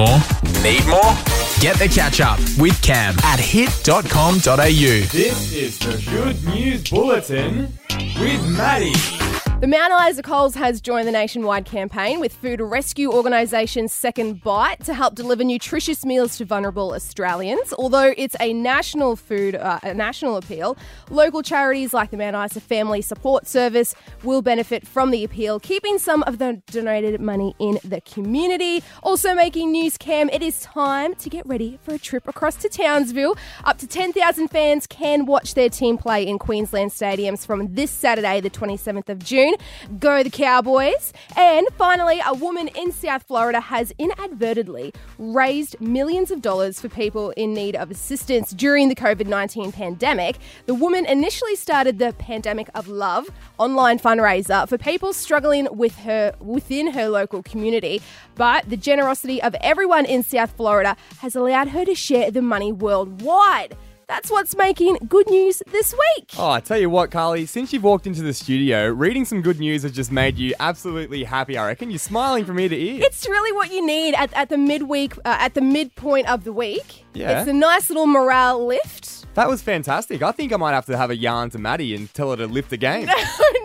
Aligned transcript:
more? 0.00 0.18
Need 0.62 0.86
more? 0.86 1.14
Get 1.60 1.76
the 1.76 1.90
catch 1.92 2.20
up 2.20 2.38
with 2.58 2.80
Cam 2.80 3.14
at 3.22 3.38
hit.com.au. 3.38 4.40
This 4.40 5.52
is 5.52 5.78
the 5.78 6.10
Good 6.10 6.42
News 6.54 6.88
Bulletin 6.88 7.72
with 8.18 8.48
Maddie. 8.48 9.29
The 9.60 9.66
Mount 9.66 9.92
Isa 10.08 10.22
Coles 10.22 10.54
has 10.54 10.80
joined 10.80 11.06
the 11.06 11.12
nationwide 11.12 11.66
campaign 11.66 12.18
with 12.18 12.32
food 12.32 12.62
rescue 12.62 13.12
organisation 13.12 13.88
SecondBite 13.88 14.82
to 14.84 14.94
help 14.94 15.14
deliver 15.14 15.44
nutritious 15.44 16.02
meals 16.02 16.38
to 16.38 16.46
vulnerable 16.46 16.94
Australians. 16.94 17.74
Although 17.74 18.14
it's 18.16 18.34
a 18.40 18.54
national 18.54 19.16
food, 19.16 19.56
uh, 19.56 19.78
a 19.82 19.92
national 19.92 20.38
appeal, 20.38 20.78
local 21.10 21.42
charities 21.42 21.92
like 21.92 22.10
the 22.10 22.16
Mount 22.16 22.36
Isa 22.36 22.58
Family 22.58 23.02
Support 23.02 23.46
Service 23.46 23.94
will 24.22 24.40
benefit 24.40 24.88
from 24.88 25.10
the 25.10 25.24
appeal, 25.24 25.60
keeping 25.60 25.98
some 25.98 26.22
of 26.22 26.38
the 26.38 26.62
donated 26.68 27.20
money 27.20 27.54
in 27.58 27.78
the 27.84 28.00
community. 28.00 28.82
Also 29.02 29.34
making 29.34 29.72
news, 29.72 29.98
Cam, 29.98 30.30
it 30.30 30.40
is 30.42 30.62
time 30.62 31.14
to 31.16 31.28
get 31.28 31.46
ready 31.46 31.78
for 31.82 31.92
a 31.92 31.98
trip 31.98 32.26
across 32.26 32.56
to 32.56 32.70
Townsville. 32.70 33.36
Up 33.64 33.76
to 33.76 33.86
10,000 33.86 34.48
fans 34.48 34.86
can 34.86 35.26
watch 35.26 35.52
their 35.52 35.68
team 35.68 35.98
play 35.98 36.26
in 36.26 36.38
Queensland 36.38 36.92
stadiums 36.92 37.44
from 37.44 37.74
this 37.74 37.90
Saturday, 37.90 38.40
the 38.40 38.48
27th 38.48 39.10
of 39.10 39.18
June. 39.18 39.49
Go 39.98 40.22
the 40.22 40.30
Cowboys. 40.30 41.12
And 41.36 41.66
finally, 41.76 42.20
a 42.26 42.34
woman 42.34 42.68
in 42.68 42.92
South 42.92 43.24
Florida 43.24 43.60
has 43.60 43.92
inadvertently 43.98 44.92
raised 45.18 45.80
millions 45.80 46.30
of 46.30 46.42
dollars 46.42 46.80
for 46.80 46.88
people 46.88 47.30
in 47.30 47.54
need 47.54 47.76
of 47.76 47.90
assistance 47.90 48.50
during 48.52 48.88
the 48.88 48.94
COVID 48.94 49.26
19 49.26 49.72
pandemic. 49.72 50.38
The 50.66 50.74
woman 50.74 51.06
initially 51.06 51.56
started 51.56 51.98
the 51.98 52.12
Pandemic 52.14 52.68
of 52.74 52.88
Love 52.88 53.28
online 53.58 53.98
fundraiser 53.98 54.68
for 54.68 54.78
people 54.78 55.12
struggling 55.12 55.68
with 55.70 55.96
her 55.98 56.34
within 56.40 56.92
her 56.92 57.08
local 57.08 57.42
community. 57.42 58.02
But 58.34 58.68
the 58.68 58.76
generosity 58.76 59.42
of 59.42 59.54
everyone 59.60 60.06
in 60.06 60.22
South 60.22 60.52
Florida 60.56 60.96
has 61.18 61.36
allowed 61.36 61.68
her 61.68 61.84
to 61.84 61.94
share 61.94 62.30
the 62.30 62.42
money 62.42 62.72
worldwide. 62.72 63.76
That's 64.10 64.28
what's 64.28 64.56
making 64.56 64.96
good 65.08 65.30
news 65.30 65.62
this 65.70 65.94
week. 65.94 66.30
Oh, 66.36 66.50
I 66.50 66.58
tell 66.58 66.76
you 66.76 66.90
what, 66.90 67.12
Carley, 67.12 67.46
since 67.46 67.72
you've 67.72 67.84
walked 67.84 68.08
into 68.08 68.22
the 68.22 68.34
studio, 68.34 68.88
reading 68.88 69.24
some 69.24 69.40
good 69.40 69.60
news 69.60 69.84
has 69.84 69.92
just 69.92 70.10
made 70.10 70.36
you 70.36 70.52
absolutely 70.58 71.22
happy, 71.22 71.56
I 71.56 71.68
reckon. 71.68 71.92
You're 71.92 72.00
smiling 72.00 72.44
from 72.44 72.58
ear 72.58 72.70
to 72.70 72.76
ear. 72.76 72.98
It's 73.04 73.28
really 73.28 73.52
what 73.52 73.70
you 73.70 73.86
need 73.86 74.14
at, 74.14 74.32
at 74.34 74.48
the 74.48 74.58
midweek, 74.58 75.16
uh, 75.18 75.36
at 75.38 75.54
the 75.54 75.60
midpoint 75.60 76.28
of 76.28 76.42
the 76.42 76.52
week. 76.52 77.04
Yeah. 77.14 77.38
It's 77.38 77.48
a 77.48 77.52
nice 77.52 77.88
little 77.88 78.08
morale 78.08 78.66
lift. 78.66 79.32
That 79.34 79.48
was 79.48 79.62
fantastic. 79.62 80.22
I 80.22 80.32
think 80.32 80.52
I 80.52 80.56
might 80.56 80.72
have 80.72 80.86
to 80.86 80.96
have 80.96 81.10
a 81.10 81.16
yarn 81.16 81.50
to 81.50 81.58
Maddie 81.60 81.94
and 81.94 82.12
tell 82.12 82.30
her 82.30 82.36
to 82.36 82.48
lift 82.48 82.70
the 82.70 82.76
game. 82.76 83.06
no, 83.06 83.14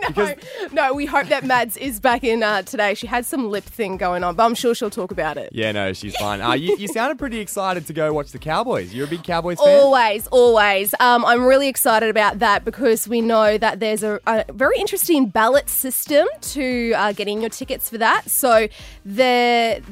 Because- 0.16 0.72
no, 0.72 0.92
we 0.94 1.06
hope 1.06 1.28
that 1.28 1.44
Mads 1.44 1.76
is 1.76 2.00
back 2.00 2.24
in 2.24 2.42
uh, 2.42 2.62
today. 2.62 2.94
She 2.94 3.06
had 3.06 3.24
some 3.26 3.50
lip 3.50 3.64
thing 3.64 3.96
going 3.96 4.24
on, 4.24 4.34
but 4.36 4.44
I'm 4.44 4.54
sure 4.54 4.74
she'll 4.74 4.90
talk 4.90 5.10
about 5.10 5.36
it. 5.36 5.50
Yeah, 5.52 5.72
no, 5.72 5.92
she's 5.92 6.16
fine. 6.16 6.40
Uh, 6.40 6.52
you, 6.52 6.76
you 6.76 6.88
sounded 6.88 7.18
pretty 7.18 7.38
excited 7.40 7.86
to 7.86 7.92
go 7.92 8.12
watch 8.12 8.30
the 8.32 8.38
Cowboys. 8.38 8.94
You're 8.94 9.06
a 9.06 9.10
big 9.10 9.24
Cowboys 9.24 9.58
fan? 9.58 9.68
Always, 9.80 10.26
always. 10.28 10.94
Um, 11.00 11.24
I'm 11.24 11.44
really 11.44 11.68
excited 11.68 12.08
about 12.10 12.38
that 12.40 12.64
because 12.64 13.08
we 13.08 13.20
know 13.20 13.58
that 13.58 13.80
there's 13.80 14.02
a, 14.02 14.20
a 14.26 14.44
very 14.52 14.76
interesting 14.78 15.28
ballot 15.28 15.68
system 15.68 16.26
to 16.40 16.92
uh, 16.96 17.12
getting 17.12 17.40
your 17.40 17.50
tickets 17.50 17.88
for 17.90 17.98
that. 17.98 18.28
So 18.30 18.68
the 19.04 19.82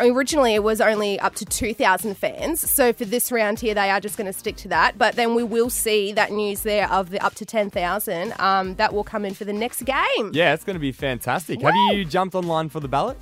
originally 0.00 0.54
it 0.54 0.62
was 0.62 0.80
only 0.80 1.18
up 1.20 1.34
to 1.36 1.44
2,000 1.44 2.16
fans. 2.16 2.68
So 2.70 2.92
for 2.92 3.04
this 3.04 3.32
round 3.32 3.60
here, 3.60 3.74
they 3.74 3.90
are 3.90 4.00
just 4.00 4.16
going 4.16 4.26
to 4.26 4.32
stick 4.38 4.56
to 4.56 4.68
that. 4.68 4.98
But 4.98 5.16
then 5.16 5.34
we 5.34 5.42
will 5.42 5.70
see 5.70 6.12
that 6.12 6.32
news 6.32 6.62
there 6.62 6.90
of 6.90 7.10
the 7.10 7.24
up 7.24 7.34
to 7.36 7.44
10,000 7.46 8.34
um, 8.38 8.74
that 8.74 8.92
will 8.92 9.04
come 9.04 9.24
in 9.24 9.34
for 9.34 9.44
the 9.44 9.52
next 9.52 9.63
game. 9.72 10.30
Yeah, 10.32 10.54
it's 10.54 10.64
going 10.64 10.74
to 10.74 10.80
be 10.80 10.92
fantastic. 10.92 11.60
Have 11.62 11.74
you 11.92 12.04
jumped 12.04 12.34
online 12.34 12.68
for 12.68 12.80
the 12.80 12.88
ballot? 12.88 13.16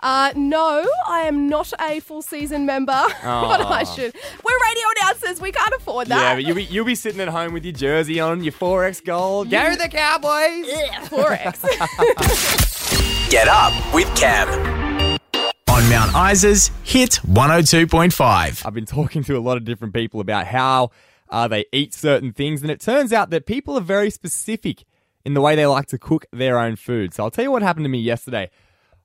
Uh, 0.00 0.32
no, 0.36 0.86
I 1.06 1.20
am 1.20 1.48
not 1.48 1.72
a 1.80 2.00
full 2.00 2.22
season 2.22 2.66
member, 2.66 2.92
but 3.22 3.60
I 3.60 3.84
should. 3.84 4.14
We're 4.14 4.60
radio 4.60 4.84
announcers. 5.00 5.40
We 5.40 5.52
can't 5.52 5.74
afford 5.74 6.08
that. 6.08 6.20
Yeah, 6.20 6.34
but 6.34 6.44
you'll 6.44 6.56
be, 6.56 6.64
you'll 6.64 6.84
be 6.84 6.94
sitting 6.94 7.20
at 7.20 7.28
home 7.28 7.52
with 7.52 7.64
your 7.64 7.74
jersey 7.74 8.20
on, 8.20 8.42
your 8.42 8.52
4X 8.52 9.04
gold. 9.04 9.50
Go 9.50 9.74
the 9.76 9.88
Cowboys! 9.88 10.66
Forex. 11.08 11.62
Get 13.30 13.48
up 13.48 13.72
with 13.94 14.14
Cam 14.16 15.18
on 15.68 15.88
Mount 15.88 16.14
Isa's 16.14 16.70
Hit 16.82 17.20
102.5. 17.28 18.66
I've 18.66 18.74
been 18.74 18.86
talking 18.86 19.22
to 19.24 19.36
a 19.36 19.40
lot 19.40 19.56
of 19.56 19.64
different 19.64 19.94
people 19.94 20.20
about 20.20 20.46
how 20.46 20.90
uh, 21.30 21.46
they 21.46 21.66
eat 21.72 21.94
certain 21.94 22.32
things, 22.32 22.62
and 22.62 22.70
it 22.70 22.80
turns 22.80 23.12
out 23.12 23.30
that 23.30 23.46
people 23.46 23.76
are 23.76 23.82
very 23.82 24.10
specific 24.10 24.84
in 25.28 25.34
the 25.34 25.42
way 25.42 25.54
they 25.54 25.66
like 25.66 25.84
to 25.84 25.98
cook 25.98 26.24
their 26.32 26.58
own 26.58 26.74
food. 26.74 27.12
So 27.12 27.22
I'll 27.22 27.30
tell 27.30 27.44
you 27.44 27.50
what 27.50 27.60
happened 27.60 27.84
to 27.84 27.90
me 27.90 28.00
yesterday. 28.00 28.48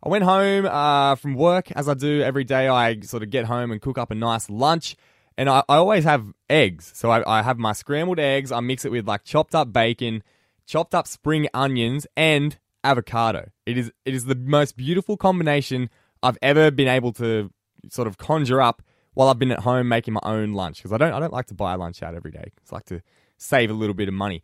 I 0.01 0.07
went 0.07 0.23
home 0.23 0.65
uh, 0.65 1.15
from 1.15 1.33
work, 1.33 1.69
as 1.73 1.89
I 1.89 1.95
do 1.95 2.21
every 2.21 2.45
day. 2.45 2.69
I 2.69 3.01
sort 3.01 3.23
of 3.23 3.29
get 3.29 3.43
home 3.43 3.71
and 3.71 3.81
cook 3.81 3.97
up 3.97 4.09
a 4.09 4.15
nice 4.15 4.49
lunch, 4.49 4.95
and 5.37 5.49
I, 5.49 5.63
I 5.67 5.75
always 5.75 6.05
have 6.05 6.31
eggs. 6.49 6.93
So 6.95 7.11
I, 7.11 7.39
I 7.39 7.43
have 7.43 7.57
my 7.57 7.73
scrambled 7.73 8.19
eggs. 8.19 8.53
I 8.53 8.61
mix 8.61 8.85
it 8.85 8.91
with 8.93 9.05
like 9.05 9.25
chopped 9.25 9.53
up 9.53 9.73
bacon, 9.73 10.23
chopped 10.65 10.95
up 10.95 11.07
spring 11.07 11.49
onions, 11.53 12.07
and 12.15 12.57
avocado. 12.85 13.49
It 13.65 13.77
is 13.77 13.91
it 14.05 14.13
is 14.13 14.23
the 14.23 14.35
most 14.35 14.77
beautiful 14.77 15.17
combination 15.17 15.89
I've 16.21 16.37
ever 16.41 16.71
been 16.71 16.87
able 16.87 17.11
to 17.13 17.51
sort 17.89 18.07
of 18.07 18.17
conjure 18.17 18.61
up 18.61 18.81
while 19.13 19.27
I've 19.27 19.39
been 19.39 19.51
at 19.51 19.59
home 19.59 19.89
making 19.89 20.13
my 20.13 20.21
own 20.23 20.53
lunch 20.53 20.77
because 20.77 20.93
I 20.93 20.97
don't 20.97 21.11
I 21.11 21.19
don't 21.19 21.33
like 21.33 21.47
to 21.47 21.53
buy 21.53 21.75
lunch 21.75 22.01
out 22.01 22.15
every 22.15 22.31
day. 22.31 22.45
I 22.45 22.75
like 22.75 22.85
to 22.85 23.01
save 23.37 23.69
a 23.69 23.73
little 23.73 23.93
bit 23.93 24.07
of 24.07 24.13
money. 24.13 24.41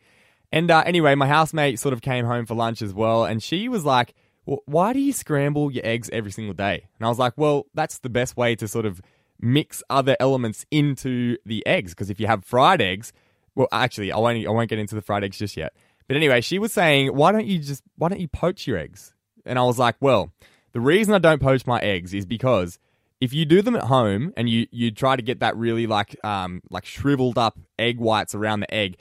And 0.52 0.72
uh, 0.72 0.84
anyway, 0.86 1.16
my 1.16 1.28
housemate 1.28 1.80
sort 1.80 1.94
of 1.94 2.02
came 2.02 2.26
home 2.26 2.46
for 2.46 2.56
lunch 2.56 2.82
as 2.82 2.94
well, 2.94 3.26
and 3.26 3.42
she 3.42 3.70
was 3.70 3.86
like, 3.86 4.14
"Why 4.46 4.94
do 4.94 5.00
you 5.00 5.14
scramble 5.14 5.72
your 5.72 5.86
eggs 5.86 6.10
every 6.12 6.32
single 6.32 6.56
day?" 6.56 6.88
And 6.98 7.06
I 7.06 7.10
was 7.10 7.20
like, 7.20 7.34
"Well, 7.38 7.68
that's 7.74 8.00
the 8.00 8.10
best 8.10 8.36
way 8.36 8.56
to 8.56 8.68
sort 8.68 8.86
of 8.86 9.02
mix 9.40 9.84
other 9.90 10.18
elements 10.20 10.66
into 10.72 11.38
the 11.46 11.66
eggs 11.66 11.94
because 11.94 12.10
if 12.10 12.20
you 12.20 12.28
have 12.28 12.44
fried 12.44 12.82
eggs, 12.82 13.14
well, 13.56 13.68
actually, 13.72 14.12
I 14.12 14.18
won't 14.18 14.46
I 14.46 14.50
won't 14.50 14.70
get 14.70 14.80
into 14.80 14.96
the 14.96 15.02
fried 15.02 15.24
eggs 15.24 15.38
just 15.38 15.56
yet. 15.56 15.74
But 16.08 16.18
anyway, 16.18 16.42
she 16.42 16.58
was 16.58 16.74
saying, 16.74 17.16
"Why 17.16 17.31
don't 17.31 17.46
you 17.46 17.60
just 17.60 17.84
why 17.98 18.10
don't 18.10 18.20
you 18.20 18.28
poach 18.28 18.66
your 18.66 18.78
eggs?" 18.78 19.14
And 19.46 19.60
I 19.60 19.64
was 19.64 19.78
like, 19.78 19.96
"Well, 20.00 20.31
the 20.72 20.81
reason 20.81 21.14
I 21.14 21.20
don't 21.20 21.42
poach 21.42 21.68
my 21.68 21.80
eggs 21.80 22.14
is 22.14 22.26
because." 22.26 22.80
If 23.22 23.34
you 23.34 23.44
do 23.44 23.62
them 23.62 23.76
at 23.76 23.84
home 23.84 24.31
and 24.38 24.50
you, 24.50 24.66
you 24.72 24.92
try 24.92 25.18
to 25.18 25.22
get 25.22 25.42
that 25.42 25.58
really 25.58 25.88
like 25.88 26.16
um 26.24 26.62
like 26.70 26.86
shriveled 26.86 27.38
up 27.38 27.60
egg 27.78 28.00
whites 28.00 28.34
around 28.34 28.62
the 28.62 28.74
egg, 28.74 28.96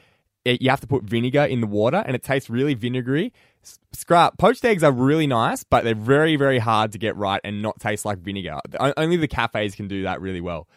you 0.60 0.70
have 0.70 0.80
to 0.80 0.86
put 0.86 1.04
vinegar 1.04 1.44
in 1.44 1.60
the 1.60 1.66
water 1.66 2.02
and 2.06 2.14
it 2.14 2.22
tastes 2.22 2.48
really 2.48 2.74
vinegary. 2.74 3.32
Scrap 3.92 4.38
poached 4.38 4.64
eggs 4.64 4.82
are 4.82 4.92
really 4.92 5.26
nice, 5.26 5.64
but 5.64 5.84
they're 5.84 5.94
very 5.94 6.36
very 6.36 6.58
hard 6.58 6.92
to 6.92 6.98
get 6.98 7.16
right 7.16 7.40
and 7.44 7.60
not 7.62 7.80
taste 7.80 8.04
like 8.04 8.18
vinegar. 8.18 8.60
Only 8.96 9.16
the 9.16 9.28
cafes 9.28 9.74
can 9.74 9.88
do 9.88 10.02
that 10.02 10.20
really 10.20 10.40
well. 10.40 10.68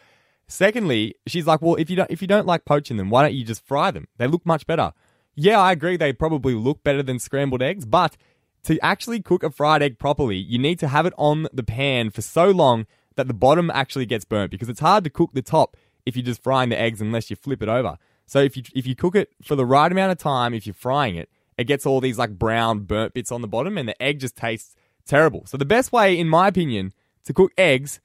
Secondly, 0.48 1.14
she's 1.26 1.46
like, 1.46 1.62
well, 1.62 1.76
if 1.76 1.88
you 1.88 1.96
don't 1.96 2.10
if 2.10 2.20
you 2.20 2.28
don't 2.28 2.46
like 2.46 2.64
poaching 2.64 2.96
them, 2.96 3.08
why 3.08 3.22
don't 3.22 3.34
you 3.34 3.44
just 3.44 3.64
fry 3.64 3.90
them? 3.90 4.08
They 4.18 4.26
look 4.26 4.44
much 4.44 4.66
better. 4.66 4.92
Yeah, 5.34 5.58
I 5.58 5.72
agree. 5.72 5.96
They 5.96 6.12
probably 6.12 6.54
look 6.54 6.84
better 6.84 7.02
than 7.02 7.18
scrambled 7.18 7.62
eggs, 7.62 7.86
but 7.86 8.16
to 8.64 8.78
actually 8.80 9.20
cook 9.20 9.42
a 9.42 9.50
fried 9.50 9.82
egg 9.82 9.98
properly, 9.98 10.36
you 10.36 10.58
need 10.58 10.78
to 10.80 10.88
have 10.88 11.06
it 11.06 11.14
on 11.16 11.48
the 11.52 11.62
pan 11.62 12.10
for 12.10 12.22
so 12.22 12.50
long 12.50 12.86
that 13.16 13.28
the 13.28 13.34
bottom 13.34 13.70
actually 13.72 14.06
gets 14.06 14.24
burnt 14.24 14.50
because 14.50 14.68
it's 14.68 14.80
hard 14.80 15.04
to 15.04 15.10
cook 15.10 15.30
the 15.32 15.42
top 15.42 15.76
if 16.06 16.16
you're 16.16 16.24
just 16.24 16.42
frying 16.42 16.68
the 16.68 16.78
eggs 16.78 17.00
unless 17.00 17.30
you 17.30 17.36
flip 17.36 17.62
it 17.62 17.68
over. 17.68 17.96
So 18.32 18.38
if 18.38 18.56
you 18.56 18.62
if 18.74 18.86
you 18.86 18.96
cook 18.96 19.14
it 19.14 19.28
for 19.42 19.56
the 19.56 19.66
right 19.66 19.92
amount 19.92 20.10
of 20.10 20.16
time, 20.16 20.54
if 20.54 20.66
you're 20.66 20.72
frying 20.72 21.16
it, 21.16 21.28
it 21.58 21.64
gets 21.64 21.84
all 21.84 22.00
these 22.00 22.16
like 22.16 22.38
brown 22.38 22.78
burnt 22.78 23.12
bits 23.12 23.30
on 23.30 23.42
the 23.42 23.46
bottom 23.46 23.76
and 23.76 23.86
the 23.86 24.02
egg 24.02 24.20
just 24.20 24.36
tastes 24.36 24.74
terrible. 25.04 25.44
So 25.44 25.58
the 25.58 25.66
best 25.66 25.92
way 25.92 26.18
in 26.18 26.30
my 26.30 26.48
opinion 26.48 26.94
to 27.24 27.34
cook 27.34 27.52
eggs 27.58 28.00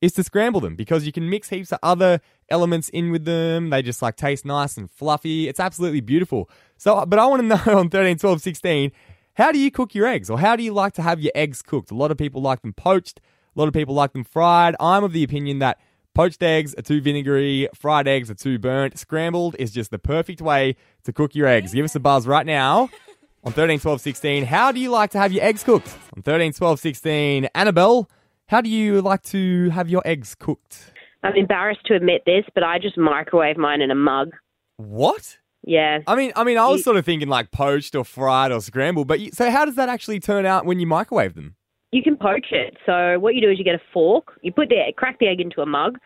is 0.00 0.12
to 0.12 0.22
scramble 0.22 0.60
them 0.60 0.76
because 0.76 1.04
you 1.04 1.10
can 1.10 1.28
mix 1.28 1.48
heaps 1.48 1.72
of 1.72 1.80
other 1.82 2.20
elements 2.48 2.90
in 2.90 3.10
with 3.10 3.24
them. 3.24 3.70
They 3.70 3.82
just 3.82 4.02
like 4.02 4.14
taste 4.14 4.44
nice 4.44 4.76
and 4.76 4.88
fluffy. 4.88 5.48
It's 5.48 5.58
absolutely 5.58 6.00
beautiful. 6.00 6.48
So, 6.76 7.04
but 7.04 7.18
I 7.18 7.26
want 7.26 7.42
to 7.42 7.48
know 7.66 7.80
on 7.80 7.90
13, 7.90 8.18
12, 8.18 8.40
16, 8.40 8.92
how 9.34 9.50
do 9.50 9.58
you 9.58 9.72
cook 9.72 9.96
your 9.96 10.06
eggs 10.06 10.30
or 10.30 10.38
how 10.38 10.54
do 10.54 10.62
you 10.62 10.72
like 10.72 10.92
to 10.92 11.02
have 11.02 11.18
your 11.18 11.32
eggs 11.34 11.60
cooked? 11.60 11.90
A 11.90 11.96
lot 11.96 12.12
of 12.12 12.16
people 12.16 12.40
like 12.40 12.62
them 12.62 12.72
poached. 12.72 13.18
A 13.18 13.58
lot 13.58 13.66
of 13.66 13.74
people 13.74 13.96
like 13.96 14.12
them 14.12 14.22
fried. 14.22 14.76
I'm 14.78 15.02
of 15.02 15.12
the 15.12 15.24
opinion 15.24 15.58
that 15.58 15.80
poached 16.14 16.42
eggs 16.42 16.74
are 16.76 16.82
too 16.82 17.00
vinegary, 17.00 17.68
fried 17.74 18.06
eggs 18.06 18.30
are 18.30 18.34
too 18.34 18.58
burnt. 18.58 18.98
Scrambled 18.98 19.56
is 19.58 19.70
just 19.70 19.90
the 19.90 19.98
perfect 19.98 20.40
way 20.40 20.76
to 21.04 21.12
cook 21.12 21.34
your 21.34 21.46
eggs. 21.46 21.72
Give 21.72 21.84
us 21.84 21.94
a 21.94 22.00
buzz 22.00 22.26
right 22.26 22.46
now 22.46 22.90
on 23.44 23.52
13, 23.52 23.80
12, 23.80 24.00
16. 24.00 24.44
How 24.44 24.72
do 24.72 24.80
you 24.80 24.90
like 24.90 25.10
to 25.10 25.18
have 25.18 25.32
your 25.32 25.44
eggs 25.44 25.62
cooked? 25.62 25.96
On 26.16 26.22
13, 26.22 26.52
12, 26.52 26.80
16, 26.80 27.48
Annabelle, 27.54 28.08
how 28.46 28.60
do 28.60 28.68
you 28.68 29.00
like 29.00 29.22
to 29.24 29.70
have 29.70 29.88
your 29.88 30.02
eggs 30.04 30.34
cooked? 30.34 30.92
I'm 31.22 31.36
embarrassed 31.36 31.86
to 31.86 31.94
admit 31.94 32.22
this, 32.26 32.44
but 32.54 32.64
I 32.64 32.78
just 32.78 32.98
microwave 32.98 33.56
mine 33.56 33.80
in 33.80 33.90
a 33.90 33.94
mug. 33.94 34.32
What? 34.76 35.38
Yeah. 35.64 36.00
I 36.06 36.16
mean, 36.16 36.32
I 36.34 36.42
mean, 36.42 36.58
I 36.58 36.66
was 36.66 36.82
sort 36.82 36.96
of 36.96 37.04
thinking 37.04 37.28
like 37.28 37.52
poached 37.52 37.94
or 37.94 38.04
fried 38.04 38.50
or 38.50 38.60
scrambled, 38.60 39.06
but 39.06 39.20
you, 39.20 39.30
so 39.32 39.50
how 39.50 39.64
does 39.64 39.76
that 39.76 39.88
actually 39.88 40.18
turn 40.18 40.44
out 40.44 40.66
when 40.66 40.80
you 40.80 40.86
microwave 40.86 41.34
them? 41.34 41.54
You 41.92 42.02
can 42.02 42.16
poach 42.16 42.46
it. 42.52 42.76
So 42.86 43.18
what 43.18 43.34
you 43.34 43.40
do 43.42 43.50
is 43.50 43.58
you 43.58 43.64
get 43.64 43.74
a 43.74 43.80
fork, 43.92 44.38
you 44.42 44.50
put 44.52 44.68
the 44.70 44.76
crack 44.96 45.18
the 45.20 45.26
egg 45.26 45.40
into 45.40 45.60
a 45.60 45.66
mug, 45.66 45.98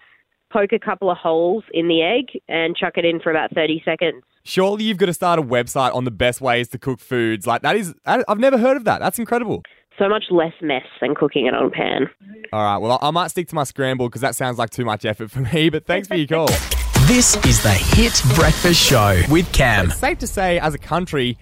poke 0.52 0.72
a 0.72 0.78
couple 0.78 1.10
of 1.10 1.16
holes 1.16 1.62
in 1.72 1.86
the 1.88 2.02
egg, 2.02 2.40
and 2.48 2.76
chuck 2.76 2.94
it 2.96 3.04
in 3.04 3.20
for 3.20 3.30
about 3.30 3.54
30 3.54 3.82
seconds. 3.84 4.22
Surely 4.42 4.84
you've 4.84 4.98
got 4.98 5.06
to 5.06 5.14
start 5.14 5.38
a 5.38 5.42
website 5.42 5.94
on 5.94 6.04
the 6.04 6.10
best 6.10 6.40
ways 6.40 6.68
to 6.68 6.78
cook 6.78 6.98
foods. 7.00 7.46
Like 7.46 7.62
that 7.62 7.76
is, 7.76 7.94
I- 8.04 8.24
I've 8.28 8.38
never 8.40 8.58
heard 8.58 8.76
of 8.76 8.84
that. 8.84 8.98
That's 9.00 9.18
incredible. 9.20 9.62
So 9.98 10.08
much 10.08 10.24
less 10.30 10.52
mess 10.60 10.82
than 11.00 11.14
cooking 11.14 11.46
it 11.46 11.54
on 11.54 11.66
a 11.66 11.70
pan. 11.70 12.10
All 12.52 12.62
right. 12.62 12.76
Well, 12.78 12.98
I 13.00 13.08
I 13.08 13.10
might 13.12 13.28
stick 13.30 13.48
to 13.48 13.54
my 13.54 13.64
scramble 13.64 14.08
because 14.08 14.20
that 14.20 14.34
sounds 14.34 14.58
like 14.58 14.70
too 14.70 14.84
much 14.84 15.04
effort 15.06 15.30
for 15.30 15.40
me. 15.40 15.70
But 15.70 15.86
thanks 15.86 16.06
for 16.08 16.16
your 16.16 16.26
call. 16.26 16.48
This 17.06 17.36
is 17.46 17.62
the 17.62 17.70
Hit 17.70 18.20
Breakfast 18.34 18.80
Show 18.82 19.22
with 19.30 19.52
Cam. 19.52 19.86
It's 19.86 19.96
safe 19.98 20.18
to 20.18 20.26
say, 20.26 20.58
as 20.58 20.74
a 20.74 20.78
country, 20.78 21.38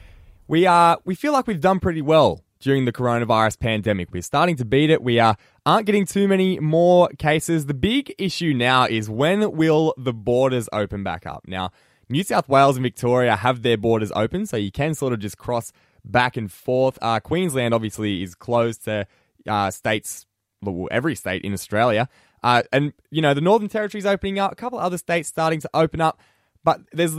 we 0.46 0.66
are 0.66 0.98
we 1.06 1.14
feel 1.14 1.32
like 1.32 1.46
we've 1.46 1.60
done 1.60 1.80
pretty 1.80 2.02
well 2.02 2.44
during 2.64 2.86
the 2.86 2.92
coronavirus 2.92 3.60
pandemic. 3.60 4.08
We're 4.10 4.22
starting 4.22 4.56
to 4.56 4.64
beat 4.64 4.88
it. 4.88 5.02
We 5.02 5.20
are 5.20 5.36
aren't 5.66 5.84
getting 5.84 6.06
too 6.06 6.26
many 6.26 6.58
more 6.58 7.08
cases. 7.18 7.66
The 7.66 7.74
big 7.74 8.14
issue 8.18 8.54
now 8.54 8.86
is 8.86 9.08
when 9.08 9.52
will 9.52 9.94
the 9.98 10.14
borders 10.14 10.68
open 10.72 11.04
back 11.04 11.26
up? 11.26 11.44
Now, 11.46 11.70
New 12.08 12.24
South 12.24 12.48
Wales 12.48 12.76
and 12.76 12.82
Victoria 12.82 13.36
have 13.36 13.62
their 13.62 13.76
borders 13.76 14.10
open, 14.16 14.46
so 14.46 14.56
you 14.56 14.72
can 14.72 14.94
sort 14.94 15.12
of 15.12 15.20
just 15.20 15.36
cross 15.36 15.72
back 16.04 16.38
and 16.38 16.50
forth. 16.50 16.98
Uh, 17.02 17.20
Queensland 17.20 17.74
obviously 17.74 18.22
is 18.22 18.34
closed 18.34 18.84
to 18.84 19.06
uh, 19.46 19.70
states, 19.70 20.26
well, 20.62 20.88
every 20.90 21.14
state 21.14 21.42
in 21.42 21.52
Australia. 21.52 22.08
Uh, 22.42 22.62
and, 22.72 22.92
you 23.10 23.22
know, 23.22 23.34
the 23.34 23.40
Northern 23.40 23.68
Territory's 23.68 24.06
opening 24.06 24.38
up, 24.38 24.52
a 24.52 24.54
couple 24.54 24.78
other 24.78 24.98
states 24.98 25.28
starting 25.28 25.60
to 25.60 25.70
open 25.74 26.00
up. 26.00 26.20
But 26.62 26.80
there's, 26.92 27.14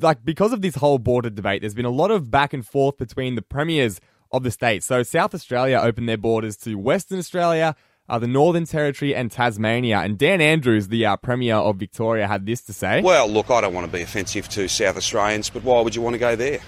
like, 0.00 0.24
because 0.24 0.52
of 0.52 0.60
this 0.60 0.76
whole 0.76 0.98
border 0.98 1.30
debate, 1.30 1.60
there's 1.60 1.74
been 1.74 1.84
a 1.84 1.90
lot 1.90 2.10
of 2.10 2.30
back 2.30 2.52
and 2.52 2.66
forth 2.66 2.96
between 2.96 3.36
the 3.36 3.42
premiers 3.42 4.00
of 4.32 4.42
the 4.42 4.50
states. 4.50 4.86
So 4.86 5.02
South 5.02 5.34
Australia 5.34 5.80
opened 5.82 6.08
their 6.08 6.16
borders 6.16 6.56
to 6.58 6.76
Western 6.76 7.18
Australia, 7.18 7.76
uh, 8.08 8.18
the 8.18 8.26
Northern 8.26 8.64
Territory, 8.64 9.14
and 9.14 9.30
Tasmania. 9.30 9.98
And 9.98 10.18
Dan 10.18 10.40
Andrews, 10.40 10.88
the 10.88 11.06
uh, 11.06 11.16
Premier 11.16 11.56
of 11.56 11.76
Victoria, 11.76 12.26
had 12.26 12.46
this 12.46 12.62
to 12.62 12.72
say. 12.72 13.02
Well, 13.02 13.28
look, 13.28 13.50
I 13.50 13.60
don't 13.60 13.74
want 13.74 13.86
to 13.86 13.92
be 13.92 14.02
offensive 14.02 14.48
to 14.50 14.68
South 14.68 14.96
Australians, 14.96 15.50
but 15.50 15.62
why 15.62 15.80
would 15.80 15.94
you 15.94 16.02
want 16.02 16.14
to 16.14 16.18
go 16.18 16.36
there? 16.36 16.60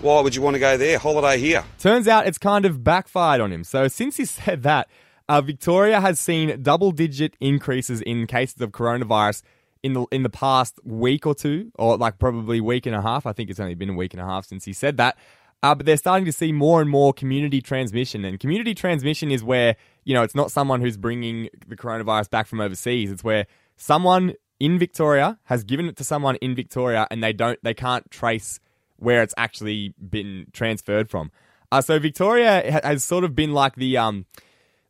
Why 0.00 0.20
would 0.20 0.34
you 0.34 0.42
want 0.42 0.54
to 0.54 0.60
go 0.60 0.76
there? 0.76 0.98
Holiday 0.98 1.38
here. 1.38 1.64
Turns 1.78 2.06
out 2.06 2.26
it's 2.26 2.38
kind 2.38 2.66
of 2.66 2.84
backfired 2.84 3.40
on 3.40 3.52
him. 3.52 3.64
So 3.64 3.88
since 3.88 4.18
he 4.18 4.24
said 4.26 4.62
that, 4.62 4.88
uh, 5.28 5.40
Victoria 5.40 6.00
has 6.00 6.20
seen 6.20 6.62
double-digit 6.62 7.34
increases 7.40 8.00
in 8.02 8.26
cases 8.26 8.60
of 8.60 8.70
coronavirus 8.70 9.42
in 9.82 9.92
the 9.92 10.06
in 10.10 10.22
the 10.22 10.30
past 10.30 10.78
week 10.84 11.26
or 11.26 11.34
two, 11.34 11.70
or 11.74 11.96
like 11.96 12.18
probably 12.18 12.60
week 12.60 12.86
and 12.86 12.94
a 12.94 13.02
half. 13.02 13.26
I 13.26 13.32
think 13.32 13.50
it's 13.50 13.60
only 13.60 13.74
been 13.74 13.90
a 13.90 13.94
week 13.94 14.14
and 14.14 14.20
a 14.20 14.24
half 14.24 14.46
since 14.46 14.64
he 14.64 14.72
said 14.72 14.96
that. 14.96 15.16
Uh, 15.62 15.74
but 15.74 15.86
they're 15.86 15.96
starting 15.96 16.24
to 16.24 16.32
see 16.32 16.52
more 16.52 16.80
and 16.80 16.88
more 16.88 17.12
community 17.12 17.60
transmission, 17.60 18.24
and 18.24 18.38
community 18.38 18.74
transmission 18.74 19.30
is 19.30 19.42
where 19.42 19.76
you 20.04 20.14
know 20.14 20.22
it's 20.22 20.34
not 20.34 20.50
someone 20.50 20.80
who's 20.80 20.96
bringing 20.96 21.48
the 21.66 21.76
coronavirus 21.76 22.30
back 22.30 22.46
from 22.46 22.60
overseas. 22.60 23.10
It's 23.10 23.24
where 23.24 23.46
someone 23.76 24.34
in 24.60 24.78
Victoria 24.78 25.38
has 25.44 25.64
given 25.64 25.86
it 25.86 25.96
to 25.96 26.04
someone 26.04 26.36
in 26.36 26.54
Victoria, 26.54 27.06
and 27.10 27.22
they 27.22 27.32
don't 27.32 27.58
they 27.62 27.74
can't 27.74 28.08
trace 28.10 28.60
where 28.96 29.22
it's 29.22 29.34
actually 29.36 29.94
been 29.98 30.46
transferred 30.52 31.10
from. 31.10 31.30
Uh, 31.72 31.80
so 31.80 31.98
Victoria 31.98 32.80
has 32.84 33.04
sort 33.04 33.24
of 33.24 33.34
been 33.34 33.52
like 33.52 33.76
the 33.76 33.96
um 33.96 34.26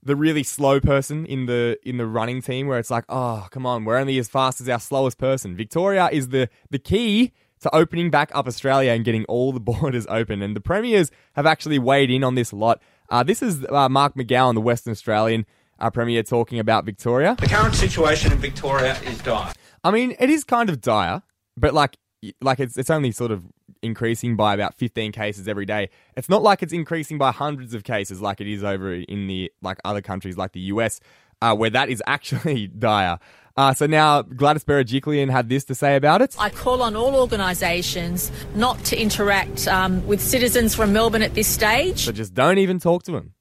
the 0.02 0.16
really 0.16 0.44
slow 0.44 0.80
person 0.80 1.26
in 1.26 1.46
the 1.46 1.78
in 1.82 1.96
the 1.96 2.06
running 2.06 2.40
team 2.40 2.68
where 2.68 2.78
it's 2.78 2.90
like, 2.90 3.04
oh, 3.08 3.46
come 3.50 3.66
on, 3.66 3.84
we're 3.84 3.96
only 3.96 4.18
as 4.18 4.28
fast 4.28 4.60
as 4.60 4.68
our 4.68 4.80
slowest 4.80 5.18
person. 5.18 5.56
Victoria 5.56 6.08
is 6.12 6.28
the 6.28 6.48
the 6.70 6.78
key 6.78 7.32
to 7.60 7.74
opening 7.74 8.10
back 8.10 8.30
up 8.34 8.46
Australia 8.46 8.92
and 8.92 9.04
getting 9.04 9.24
all 9.26 9.52
the 9.52 9.60
borders 9.72 10.06
open. 10.08 10.42
And 10.42 10.54
the 10.54 10.60
premiers 10.60 11.10
have 11.34 11.46
actually 11.46 11.78
weighed 11.78 12.10
in 12.10 12.24
on 12.24 12.34
this 12.34 12.52
a 12.52 12.56
lot. 12.56 12.80
Uh, 13.08 13.22
this 13.22 13.42
is 13.42 13.64
uh, 13.70 13.88
Mark 13.88 14.14
McGowan, 14.14 14.54
the 14.54 14.60
Western 14.60 14.90
Australian 14.90 15.46
uh, 15.78 15.90
premier, 15.90 16.22
talking 16.22 16.58
about 16.58 16.84
Victoria. 16.84 17.36
The 17.38 17.46
current 17.46 17.74
situation 17.74 18.32
in 18.32 18.38
Victoria 18.38 18.98
is 19.02 19.18
dire. 19.18 19.52
I 19.84 19.90
mean, 19.90 20.16
it 20.18 20.30
is 20.30 20.42
kind 20.42 20.68
of 20.68 20.80
dire, 20.80 21.22
but 21.56 21.72
like, 21.74 21.96
like 22.40 22.58
it's 22.58 22.76
it's 22.76 22.90
only 22.90 23.12
sort 23.12 23.30
of 23.30 23.44
increasing 23.82 24.36
by 24.36 24.54
about 24.54 24.74
15 24.74 25.12
cases 25.12 25.46
every 25.46 25.66
day. 25.66 25.90
It's 26.16 26.28
not 26.28 26.42
like 26.42 26.62
it's 26.62 26.72
increasing 26.72 27.18
by 27.18 27.30
hundreds 27.30 27.74
of 27.74 27.84
cases 27.84 28.20
like 28.20 28.40
it 28.40 28.48
is 28.48 28.64
over 28.64 28.92
in 28.92 29.26
the 29.26 29.52
like 29.62 29.78
other 29.84 30.02
countries 30.02 30.36
like 30.36 30.52
the 30.52 30.60
US, 30.60 31.00
uh, 31.40 31.54
where 31.54 31.70
that 31.70 31.88
is 31.88 32.02
actually 32.06 32.66
dire. 32.66 33.18
Uh, 33.56 33.72
so 33.72 33.86
now 33.86 34.22
Gladys 34.22 34.64
Berejiklian 34.64 35.30
had 35.30 35.48
this 35.48 35.64
to 35.64 35.74
say 35.74 35.96
about 35.96 36.20
it. 36.20 36.36
I 36.38 36.50
call 36.50 36.82
on 36.82 36.94
all 36.94 37.16
organisations 37.16 38.30
not 38.54 38.82
to 38.84 39.00
interact 39.00 39.66
um, 39.66 40.06
with 40.06 40.20
citizens 40.20 40.74
from 40.74 40.92
Melbourne 40.92 41.22
at 41.22 41.34
this 41.34 41.48
stage. 41.48 42.00
So 42.00 42.12
just 42.12 42.34
don't 42.34 42.58
even 42.58 42.78
talk 42.78 43.04
to 43.04 43.12
them. 43.12 43.32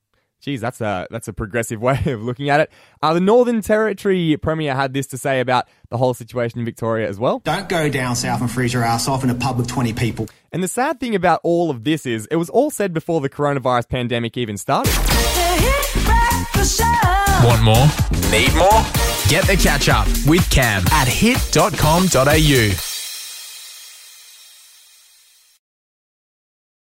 Geez, 0.41 0.61
that's 0.61 0.79
a 0.79 1.07
that's 1.09 1.27
a 1.27 1.33
progressive 1.33 1.81
way 1.87 1.99
of 2.05 2.21
looking 2.21 2.49
at 2.49 2.59
it. 2.59 2.71
Uh, 3.01 3.13
the 3.13 3.19
Northern 3.19 3.61
Territory 3.61 4.37
Premier 4.37 4.75
had 4.75 4.93
this 4.93 5.07
to 5.07 5.17
say 5.17 5.39
about 5.39 5.67
the 5.89 5.97
whole 5.97 6.13
situation 6.13 6.59
in 6.59 6.65
Victoria 6.65 7.09
as 7.09 7.19
well. 7.19 7.39
Don't 7.39 7.67
go 7.67 7.89
down 7.89 8.15
south 8.15 8.41
and 8.41 8.49
freeze 8.49 8.73
your 8.73 8.83
ass 8.83 9.07
off 9.07 9.23
in 9.23 9.29
a 9.29 9.35
pub 9.35 9.57
with 9.57 9.67
20 9.67 9.93
people. 9.93 10.29
And 10.51 10.63
the 10.63 10.67
sad 10.67 10.99
thing 10.99 11.15
about 11.15 11.41
all 11.43 11.69
of 11.71 11.83
this 11.83 12.05
is 12.05 12.25
it 12.27 12.37
was 12.37 12.49
all 12.49 12.69
said 12.69 12.93
before 12.93 13.19
the 13.21 13.29
coronavirus 13.29 13.89
pandemic 13.89 14.37
even 14.37 14.55
started. 14.55 14.93
Want 17.43 17.63
more? 17.63 17.87
Need 18.31 18.53
more? 18.55 19.04
Get 19.27 19.45
the 19.47 19.55
catch 19.55 19.89
up 19.89 20.07
with 20.27 20.47
Cam 20.49 20.83
at 20.91 21.07
hit.com.au. 21.07 22.94